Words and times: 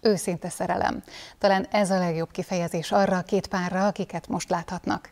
őszinte 0.00 0.48
szerelem. 0.48 1.02
Talán 1.38 1.66
ez 1.70 1.90
a 1.90 1.98
legjobb 1.98 2.30
kifejezés 2.30 2.92
arra 2.92 3.16
a 3.16 3.22
két 3.22 3.46
párra, 3.46 3.86
akiket 3.86 4.28
most 4.28 4.50
láthatnak. 4.50 5.10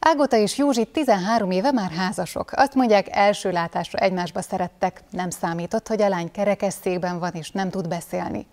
Ágota 0.00 0.36
és 0.36 0.58
Józsi 0.58 0.84
13 0.84 1.50
éve 1.50 1.72
már 1.72 1.90
házasok. 1.90 2.52
Azt 2.52 2.74
mondják, 2.74 3.06
első 3.10 3.50
látásra 3.50 3.98
egymásba 3.98 4.42
szerettek, 4.42 5.02
nem 5.10 5.30
számított, 5.30 5.88
hogy 5.88 6.02
a 6.02 6.08
lány 6.08 6.30
kerekesszékben 6.30 7.18
van 7.18 7.32
és 7.32 7.50
nem 7.50 7.70
tud 7.70 7.88
beszélni. 7.88 8.46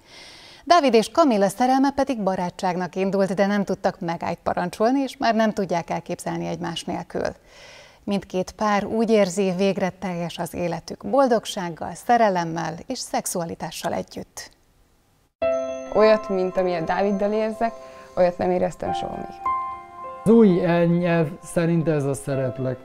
Dávid 0.64 0.94
és 0.94 1.12
Kamilla 1.12 1.50
szerelme 1.50 1.92
pedig 1.92 2.24
barátságnak 2.24 2.96
indult, 2.96 3.34
de 3.34 3.46
nem 3.46 3.64
tudtak 3.64 4.00
megállt 4.00 4.40
parancsolni, 4.44 5.00
és 5.00 5.18
már 5.18 5.36
nem 5.36 5.54
tudják 5.54 5.90
elképzelni 5.90 6.48
egymás 6.48 6.84
nélkül. 6.84 7.36
Mindkét 8.04 8.52
pár 8.52 8.86
úgy 8.86 9.10
érzi, 9.10 9.52
végre 9.52 9.90
teljes 9.90 10.38
az 10.38 10.54
életük, 10.54 11.08
boldogsággal, 11.08 11.96
szerelemmel 11.96 12.76
és 12.86 13.00
szexualitással 13.00 13.94
együtt. 13.94 14.52
Olyat, 15.94 16.30
mint 16.30 16.58
amilyet 16.58 16.84
Dáviddal 16.84 17.32
érzek, 17.32 17.74
olyat 18.16 18.38
nem 18.38 18.52
éreztem 18.52 18.94
soha 18.94 19.16
még. 19.16 19.36
Az 20.24 20.32
új 20.32 20.48
nyelv 20.86 21.28
szerint 21.44 21.88
ez 21.88 22.04
a 22.04 22.14
szeretlek. 22.14 22.78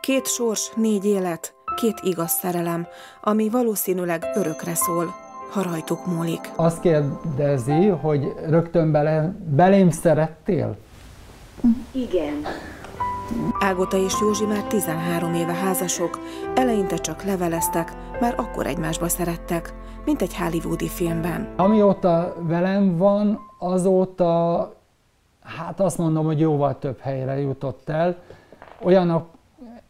Két 0.00 0.26
sors, 0.26 0.72
négy 0.74 1.04
élet, 1.04 1.54
két 1.76 2.00
igaz 2.02 2.30
szerelem, 2.30 2.86
ami 3.20 3.48
valószínűleg 3.48 4.26
örökre 4.34 4.74
szól, 4.74 5.14
ha 5.50 5.62
rajtuk 5.62 6.06
múlik. 6.06 6.50
Azt 6.56 6.80
kérdezi, 6.80 7.86
hogy 7.86 8.32
rögtön 8.48 8.90
bele, 8.92 9.34
belém 9.46 9.90
szerettél? 9.90 10.76
Igen. 11.92 12.44
Ágota 13.58 13.96
és 13.96 14.14
Józsi 14.20 14.44
már 14.44 14.62
13 14.62 15.34
éve 15.34 15.52
házasok, 15.52 16.18
eleinte 16.54 16.96
csak 16.96 17.22
leveleztek, 17.24 17.92
már 18.20 18.34
akkor 18.36 18.66
egymásba 18.66 19.08
szerettek, 19.08 19.74
mint 20.04 20.22
egy 20.22 20.36
hollywoodi 20.36 20.88
filmben. 20.88 21.48
Amióta 21.56 22.34
velem 22.40 22.96
van, 22.96 23.38
azóta, 23.58 24.74
hát 25.42 25.80
azt 25.80 25.98
mondom, 25.98 26.24
hogy 26.24 26.40
jóval 26.40 26.78
több 26.78 26.98
helyre 27.00 27.40
jutott 27.40 27.88
el, 27.88 28.16
olyan, 28.82 29.26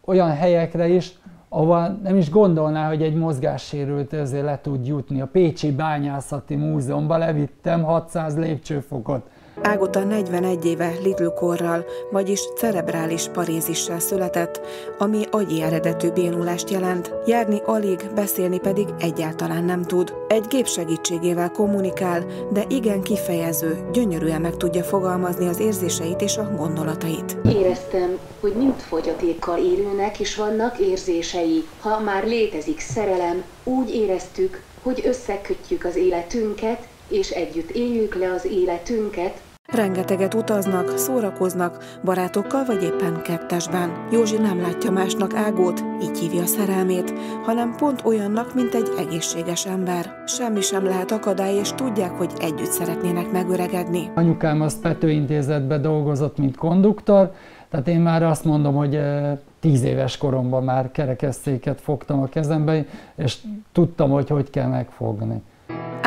olyan 0.05 0.31
helyekre 0.31 0.89
is, 0.89 1.19
ahova 1.49 1.89
nem 1.89 2.17
is 2.17 2.31
gondolná, 2.31 2.89
hogy 2.89 3.03
egy 3.03 3.15
mozgássérült 3.15 4.13
ezért 4.13 4.45
le 4.45 4.61
tud 4.61 4.87
jutni. 4.87 5.21
A 5.21 5.27
Pécsi 5.27 5.73
Bányászati 5.73 6.55
Múzeumban 6.55 7.19
levittem 7.19 7.83
600 7.83 8.37
lépcsőfokot. 8.37 9.29
Ágota 9.63 10.05
41 10.05 10.65
éve 10.65 10.93
Little 11.03 11.33
korral, 11.35 11.85
vagyis 12.11 12.41
cerebrális 12.57 13.29
parézissel 13.33 13.99
született, 13.99 14.61
ami 14.99 15.25
agyi 15.31 15.63
eredetű 15.63 16.11
bénulást 16.11 16.71
jelent. 16.71 17.15
Járni 17.27 17.61
alig, 17.65 18.11
beszélni 18.15 18.59
pedig 18.59 18.89
egyáltalán 18.99 19.65
nem 19.65 19.83
tud. 19.83 20.15
Egy 20.29 20.47
gép 20.49 20.67
segítségével 20.67 21.51
kommunikál, 21.51 22.25
de 22.53 22.65
igen 22.69 23.03
kifejező, 23.03 23.89
gyönyörűen 23.93 24.41
meg 24.41 24.57
tudja 24.57 24.83
fogalmazni 24.83 25.47
az 25.49 25.61
érzéseit 25.61 26.21
és 26.21 26.37
a 26.37 26.53
gondolatait. 26.57 27.37
Éreztem, 27.45 28.19
hogy 28.41 28.53
mind 28.53 28.79
fogyatékkal 28.79 29.59
élőnek 29.59 30.21
is 30.21 30.37
vannak 30.37 30.79
érzései. 30.79 31.65
Ha 31.81 32.01
már 32.01 32.25
létezik 32.25 32.81
szerelem, 32.81 33.45
úgy 33.65 33.95
éreztük, 33.95 34.63
hogy 34.83 35.03
összekötjük 35.05 35.85
az 35.85 35.97
életünket, 35.97 36.87
és 37.09 37.31
együtt 37.31 37.71
éljük 37.71 38.15
le 38.15 38.33
az 38.33 38.45
életünket, 38.45 39.41
Rengeteget 39.73 40.35
utaznak, 40.35 40.99
szórakoznak, 40.99 41.99
barátokkal 42.05 42.65
vagy 42.65 42.83
éppen 42.83 43.23
kettesben. 43.23 43.91
Józsi 44.11 44.37
nem 44.37 44.61
látja 44.61 44.91
másnak 44.91 45.35
Ágót, 45.35 45.85
így 46.03 46.19
hívja 46.19 46.47
szerelmét, 46.47 47.13
hanem 47.45 47.75
pont 47.77 48.03
olyannak, 48.05 48.55
mint 48.55 48.75
egy 48.75 48.89
egészséges 48.99 49.67
ember. 49.67 50.23
Semmi 50.27 50.61
sem 50.61 50.85
lehet 50.85 51.11
akadály, 51.11 51.55
és 51.55 51.73
tudják, 51.73 52.11
hogy 52.11 52.33
együtt 52.39 52.71
szeretnének 52.71 53.33
megöregedni. 53.33 54.11
Anyukám 54.15 54.61
az 54.61 54.81
Petőintézetbe 54.81 55.79
dolgozott, 55.79 56.39
mint 56.39 56.57
konduktor, 56.57 57.33
tehát 57.69 57.89
én 57.89 58.01
már 58.01 58.23
azt 58.23 58.45
mondom, 58.45 58.75
hogy 58.75 58.95
eh, 58.95 59.39
tíz 59.61 59.83
éves 59.83 60.17
koromban 60.17 60.65
már 60.65 60.91
kerekesszéket 60.91 61.81
fogtam 61.81 62.21
a 62.21 62.27
kezembe, 62.27 62.85
és 63.17 63.37
tudtam, 63.73 64.11
hogy 64.11 64.29
hogy 64.29 64.51
kell 64.51 64.69
megfogni. 64.69 65.43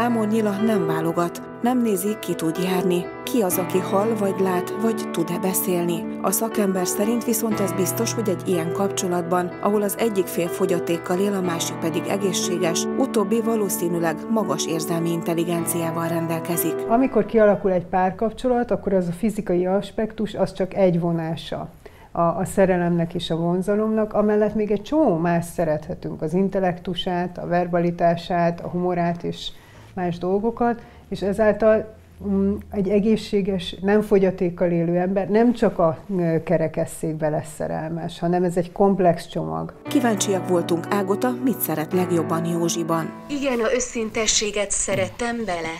Ámon 0.03 0.27
Nyila 0.27 0.61
nem 0.65 0.85
válogat, 0.85 1.41
nem 1.61 1.81
nézi, 1.81 2.17
ki 2.19 2.35
tud 2.35 2.57
járni, 2.63 3.05
ki 3.23 3.41
az, 3.41 3.57
aki 3.57 3.79
hall 3.79 4.15
vagy 4.19 4.39
lát, 4.39 4.69
vagy 4.81 5.09
tud-e 5.11 5.39
beszélni. 5.39 6.19
A 6.21 6.31
szakember 6.31 6.87
szerint 6.87 7.25
viszont 7.25 7.59
az 7.59 7.71
biztos, 7.71 8.13
hogy 8.13 8.29
egy 8.29 8.47
ilyen 8.47 8.71
kapcsolatban, 8.71 9.51
ahol 9.61 9.81
az 9.81 9.97
egyik 9.97 10.25
fél 10.25 10.47
fogyatékkal 10.47 11.19
él, 11.19 11.33
a 11.33 11.41
másik 11.41 11.75
pedig 11.75 12.03
egészséges, 12.07 12.85
utóbbi 12.97 13.41
valószínűleg 13.41 14.15
magas 14.29 14.65
érzelmi 14.65 15.11
intelligenciával 15.11 16.07
rendelkezik. 16.07 16.75
Amikor 16.87 17.25
kialakul 17.25 17.71
egy 17.71 17.85
párkapcsolat, 17.85 18.71
akkor 18.71 18.93
az 18.93 19.07
a 19.07 19.11
fizikai 19.11 19.65
aspektus 19.65 20.33
az 20.33 20.53
csak 20.53 20.73
egy 20.73 20.99
vonása. 20.99 21.69
A, 22.11 22.21
a 22.21 22.45
szerelemnek 22.45 23.13
és 23.13 23.29
a 23.29 23.35
vonzalomnak, 23.35 24.13
amellett 24.13 24.55
még 24.55 24.71
egy 24.71 24.81
csomó 24.81 25.17
más 25.17 25.45
szerethetünk, 25.45 26.21
az 26.21 26.33
intellektusát, 26.33 27.37
a 27.37 27.47
verbalitását, 27.47 28.61
a 28.61 28.67
humorát 28.67 29.23
és 29.23 29.51
más 29.93 30.17
dolgokat, 30.17 30.81
és 31.09 31.21
ezáltal 31.21 31.95
um, 32.19 32.57
egy 32.71 32.89
egészséges, 32.89 33.75
nem 33.81 34.01
fogyatékkal 34.01 34.71
élő 34.71 34.97
ember 34.97 35.29
nem 35.29 35.53
csak 35.53 35.79
a 35.79 35.99
kerekesszékbe 36.43 37.29
lesz 37.29 37.53
szerelmes, 37.55 38.19
hanem 38.19 38.43
ez 38.43 38.57
egy 38.57 38.71
komplex 38.71 39.27
csomag. 39.27 39.73
Kíváncsiak 39.87 40.47
voltunk 40.47 40.85
Ágota, 40.89 41.35
mit 41.43 41.59
szeret 41.59 41.93
legjobban 41.93 42.45
Józsiban. 42.45 43.11
Igen, 43.27 43.59
a 43.59 43.73
őszintességet 43.73 44.71
szerettem 44.71 45.45
bele. 45.45 45.75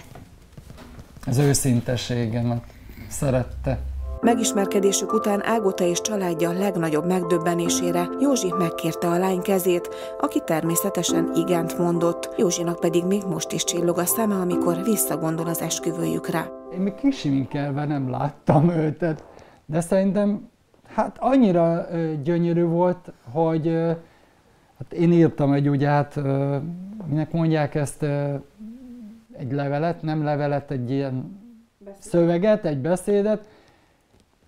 Az 1.26 1.38
őszintességemet 1.38 2.64
szerette. 3.10 3.80
Megismerkedésük 4.24 5.14
után 5.14 5.46
Ágota 5.46 5.84
és 5.84 6.02
családja 6.02 6.52
legnagyobb 6.52 7.06
megdöbbenésére 7.06 8.10
Józsi 8.20 8.54
megkérte 8.58 9.08
a 9.08 9.18
lány 9.18 9.42
kezét, 9.42 9.90
aki 10.20 10.42
természetesen 10.46 11.32
igent 11.36 11.78
mondott. 11.78 12.30
Józsinak 12.38 12.80
pedig 12.80 13.06
még 13.06 13.24
most 13.24 13.52
is 13.52 13.64
csillog 13.64 13.98
a 13.98 14.06
szeme, 14.06 14.36
amikor 14.36 14.84
visszagondol 14.84 15.48
az 15.48 15.62
esküvőjükre. 15.62 16.52
Én 16.74 16.80
még 16.80 16.96
kisiminkelve 16.96 17.86
nem 17.86 18.10
láttam 18.10 18.70
őt, 18.70 19.06
de 19.66 19.82
szerintem 19.82 20.50
hát 20.88 21.18
annyira 21.20 21.88
gyönyörű 22.24 22.64
volt, 22.64 23.12
hogy 23.32 23.68
hát 24.78 24.94
én 24.94 25.12
írtam 25.12 25.54
egy 25.54 25.70
ugye 25.70 25.88
hát, 25.88 26.20
minek 27.06 27.32
mondják 27.32 27.76
ezt, 27.76 28.04
egy 29.38 29.52
levelet, 29.52 30.02
nem 30.02 30.24
levelet, 30.24 30.72
egy 30.72 30.92
ilyen 30.92 31.42
szöveget, 32.00 32.66
egy 32.66 32.80
beszédet, 32.80 33.48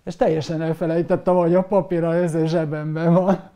és 0.06 0.16
teljesen 0.16 0.62
elfelejtettem, 0.62 1.34
hogy 1.34 1.54
a 1.54 1.62
papíra 1.62 2.14
ez 2.14 2.44
zsebemben 2.44 3.14
van. 3.14 3.50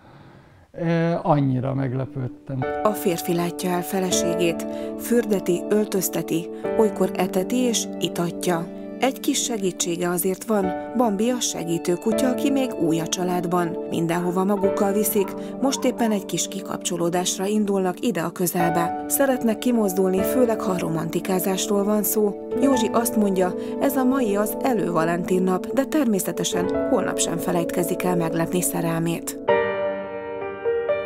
Annyira 1.23 1.75
meglepődtem. 1.75 2.59
A 2.83 2.91
férfi 2.91 3.35
látja 3.35 3.71
el 3.71 3.83
feleségét, 3.83 4.67
fürdeti, 4.99 5.63
öltözteti, 5.69 6.49
olykor 6.79 7.11
eteti 7.15 7.57
és 7.57 7.85
itatja. 8.01 8.80
Egy 9.01 9.21
kis 9.21 9.43
segítsége 9.43 10.09
azért 10.09 10.45
van, 10.45 10.73
Bambi 10.97 11.31
a 11.31 11.41
segítő 11.41 11.95
kutya, 11.95 12.29
aki 12.29 12.51
még 12.51 12.75
új 12.75 13.01
a 13.01 13.07
családban. 13.07 13.77
Mindenhova 13.91 14.45
magukkal 14.45 14.93
viszik, 14.93 15.29
most 15.61 15.85
éppen 15.85 16.11
egy 16.11 16.25
kis 16.25 16.49
kikapcsolódásra 16.49 17.47
indulnak 17.47 18.07
ide 18.07 18.21
a 18.21 18.31
közelbe. 18.31 19.05
Szeretnek 19.09 19.59
kimozdulni, 19.59 20.23
főleg 20.23 20.61
ha 20.61 20.79
romantikázásról 20.79 21.85
van 21.85 22.03
szó. 22.03 22.49
Józsi 22.63 22.89
azt 22.93 23.17
mondja, 23.17 23.55
ez 23.81 23.97
a 23.97 24.05
mai 24.05 24.37
az 24.37 24.57
elő 24.63 24.91
Valentin 24.91 25.43
nap, 25.43 25.67
de 25.67 25.85
természetesen 25.85 26.89
holnap 26.91 27.19
sem 27.19 27.39
felejtkezik 27.39 28.03
el 28.03 28.17
meglepni 28.17 28.63
szerelmét. 28.63 29.39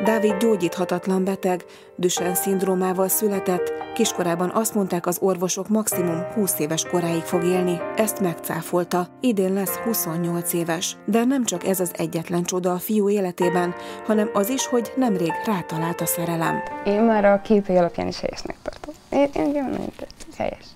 Dávid 0.05 0.37
gyógyíthatatlan 0.37 1.25
beteg, 1.25 1.65
Duchenne 1.97 2.35
szindrómával 2.35 3.09
született, 3.09 3.73
kiskorában 3.95 4.51
azt 4.51 4.75
mondták 4.75 5.07
az 5.07 5.19
orvosok 5.21 5.69
maximum 5.69 6.23
20 6.35 6.59
éves 6.59 6.85
koráig 6.85 7.23
fog 7.23 7.45
élni. 7.45 7.81
Ezt 7.97 8.21
megcáfolta, 8.21 9.09
idén 9.21 9.53
lesz 9.53 9.77
28 9.77 10.53
éves. 10.53 10.97
De 11.05 11.25
nem 11.25 11.45
csak 11.45 11.67
ez 11.67 11.81
az 11.81 11.91
egyetlen 11.97 12.43
csoda 12.43 12.73
a 12.73 12.79
fiú 12.79 13.09
életében, 13.09 13.75
hanem 14.07 14.31
az 14.33 14.49
is, 14.49 14.67
hogy 14.67 14.93
nemrég 14.97 15.33
rátalált 15.45 16.01
a 16.01 16.07
szerelem. 16.07 16.63
Én 16.85 17.03
már 17.03 17.25
a 17.25 17.41
képei 17.41 17.77
alapján 17.77 18.07
is 18.07 18.21
helyesnek 18.21 18.57
tartom. 18.63 18.95
Én, 19.11 19.29
én 19.35 19.51
nagyon 19.53 19.93
helyes. 20.37 20.67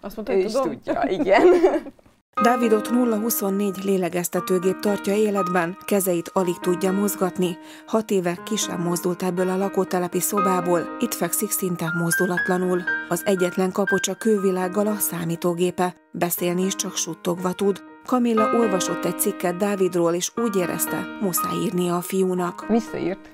Azt 0.00 0.16
mondta, 0.16 0.34
hogy 0.34 0.46
tudom? 0.46 0.70
tudja, 0.70 1.02
igen. 1.08 1.46
Dávidot 2.42 2.88
0-24 2.92 3.84
lélegeztetőgép 3.84 4.80
tartja 4.80 5.14
életben, 5.14 5.76
kezeit 5.84 6.30
alig 6.32 6.58
tudja 6.58 6.92
mozgatni. 6.92 7.58
Hat 7.86 8.10
éve 8.10 8.38
ki 8.44 8.56
sem 8.56 8.80
mozdult 8.80 9.22
ebből 9.22 9.48
a 9.48 9.56
lakótelepi 9.56 10.20
szobából, 10.20 10.96
itt 10.98 11.14
fekszik 11.14 11.50
szinte 11.50 11.92
mozdulatlanul. 11.98 12.82
Az 13.08 13.22
egyetlen 13.26 13.72
kapocs 13.72 14.08
a 14.08 14.14
kővilággal 14.14 14.86
a 14.86 14.94
számítógépe, 14.94 15.94
beszélni 16.12 16.64
is 16.64 16.74
csak 16.74 16.96
suttogva 16.96 17.52
tud. 17.52 17.82
Kamilla 18.04 18.52
olvasott 18.52 19.04
egy 19.04 19.18
cikket 19.18 19.56
Dávidról, 19.56 20.14
és 20.14 20.32
úgy 20.36 20.56
érezte, 20.56 21.06
muszáj 21.20 21.56
írnia 21.64 21.96
a 21.96 22.00
fiúnak. 22.00 22.66
Visszaírt. 22.68 23.30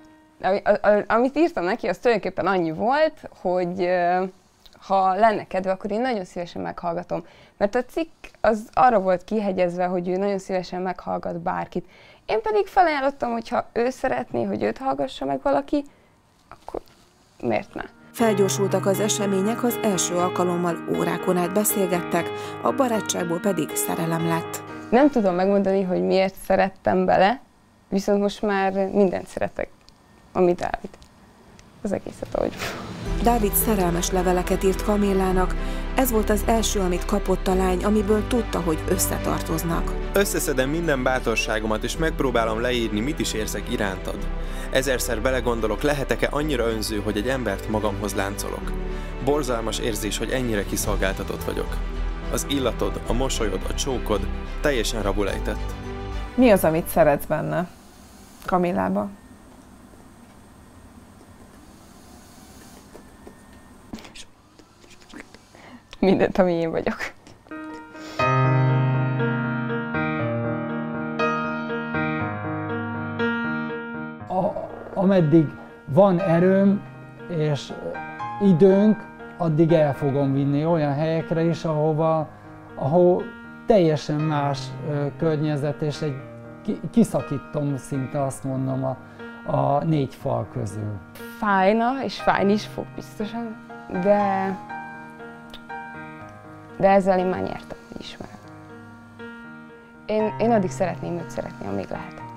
Amit 1.07 1.37
írtam 1.37 1.65
neki, 1.65 1.87
az 1.87 1.99
tulajdonképpen 1.99 2.47
annyi 2.47 2.73
volt, 2.73 3.31
hogy 3.41 3.89
ha 4.87 5.15
lenne 5.15 5.47
kedve, 5.47 5.71
akkor 5.71 5.91
én 5.91 6.01
nagyon 6.01 6.25
szívesen 6.25 6.63
meghallgatom. 6.63 7.25
Mert 7.57 7.75
a 7.75 7.85
cikk 7.85 8.25
az 8.41 8.69
arra 8.73 9.01
volt 9.01 9.25
kihegyezve, 9.25 9.85
hogy 9.85 10.09
ő 10.09 10.17
nagyon 10.17 10.39
szívesen 10.39 10.83
meghallgat 10.83 11.41
bárkit. 11.41 11.87
Én 12.27 12.43
pedig 12.43 12.67
felajánlottam, 12.67 13.33
hogy 13.33 13.49
ha 13.49 13.67
ő 13.73 13.91
szeretné, 13.91 14.45
hogy 14.45 14.63
őt 14.63 14.79
hallgassa 14.79 15.25
meg 15.25 15.41
valaki, 15.43 15.85
akkor 16.49 16.81
miért 17.41 17.75
ne? 17.75 17.83
Felgyorsultak 18.13 18.87
az 18.87 19.01
események, 19.01 19.65
az 19.65 19.79
első 19.83 20.15
alkalommal 20.15 20.77
órákon 20.97 21.37
át 21.37 21.53
beszélgettek, 21.53 22.31
a 22.63 22.73
barátságból 22.73 23.41
pedig 23.41 23.75
szerelem 23.75 24.27
lett. 24.27 24.63
Nem 24.91 25.11
tudom 25.11 25.35
megmondani, 25.35 25.83
hogy 25.83 26.03
miért 26.03 26.35
szerettem 26.35 27.05
bele, 27.05 27.41
viszont 27.89 28.21
most 28.21 28.43
már 28.43 28.73
mindent 28.73 29.27
szeretek, 29.27 29.69
amit 30.33 30.61
Dávid. 30.61 30.91
Az 31.83 31.93
egészet, 31.93 32.35
ahogy 32.35 32.53
Dávid 33.23 33.53
szerelmes 33.53 34.11
leveleket 34.11 34.65
írt 34.65 34.85
Kamillának. 34.85 35.55
Ez 35.95 36.11
volt 36.11 36.31
az 36.31 36.43
első, 36.47 36.81
amit 36.81 37.05
kapott 37.05 37.47
a 37.47 37.55
lány, 37.55 37.85
amiből 37.85 38.27
tudta, 38.27 38.61
hogy 38.61 38.79
összetartoznak. 38.89 39.93
Összeszedem 40.13 40.71
minden 40.71 41.03
bátorságomat, 41.03 41.85
és 41.85 41.97
megpróbálom 41.97 42.61
leírni, 42.61 43.01
mit 43.01 43.19
is 43.19 43.33
érzek 43.33 43.73
irántad. 43.73 44.19
Ezerszer 44.71 45.21
belegondolok, 45.21 45.83
lehetek-e 45.83 46.29
annyira 46.31 46.69
önző, 46.69 47.01
hogy 47.01 47.17
egy 47.17 47.29
embert 47.29 47.69
magamhoz 47.69 48.15
láncolok. 48.15 48.73
Borzalmas 49.25 49.79
érzés, 49.79 50.19
hogy 50.19 50.31
ennyire 50.31 50.65
kiszolgáltatott 50.65 51.45
vagyok. 51.45 51.77
Az 52.33 52.47
illatod, 52.49 53.01
a 53.07 53.13
mosolyod, 53.13 53.61
a 53.69 53.75
csókod 53.75 54.27
teljesen 54.61 55.03
rabulejtett. 55.03 55.75
Mi 56.35 56.51
az, 56.51 56.65
amit 56.65 56.89
szeretsz 56.89 57.25
benne? 57.25 57.69
Kamillába? 58.47 59.09
Mindent, 66.03 66.39
ami 66.39 66.53
én 66.53 66.71
vagyok. 66.71 66.97
A, 74.29 74.69
ameddig 74.95 75.47
van 75.87 76.21
erőm 76.21 76.83
és 77.29 77.73
időnk, 78.43 79.11
addig 79.39 79.73
el 79.73 79.95
fogom 79.95 80.33
vinni 80.33 80.65
olyan 80.65 80.93
helyekre 80.93 81.43
is, 81.43 81.65
ahova, 81.65 82.29
ahol 82.75 83.23
teljesen 83.67 84.21
más 84.21 84.61
ö, 84.91 85.07
környezet, 85.19 85.83
és 85.83 86.01
egy 86.01 86.17
kiszakítom 86.91 87.77
szinte 87.77 88.23
azt 88.23 88.45
mondom 88.45 88.85
a, 88.85 88.97
a 89.57 89.85
négy 89.85 90.15
fal 90.15 90.47
közül. 90.53 90.99
Fájna, 91.39 92.05
és 92.05 92.21
fájni 92.21 92.53
is 92.53 92.67
fog 92.67 92.85
biztosan, 92.95 93.57
de 94.03 94.51
de 96.77 96.89
ezzel 96.89 97.19
én 97.19 97.27
már 97.27 97.43
nyertem, 97.43 97.79
ismerem. 97.99 98.37
Én, 100.07 100.35
én 100.39 100.51
addig 100.51 100.71
szeretném 100.71 101.19
őt 101.19 101.31
szeretni, 101.31 101.67
amíg 101.67 101.87
lehet. 101.91 102.32